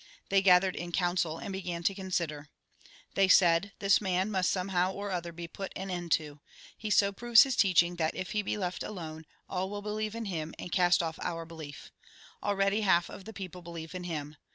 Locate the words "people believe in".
13.33-14.05